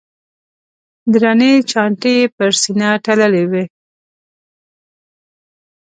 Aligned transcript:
درنې 1.13 1.51
چانټې 1.69 2.11
یې 2.19 2.25
پر 2.35 2.51
سینه 2.61 2.89
تړلې 3.05 3.43
وې. 3.51 3.63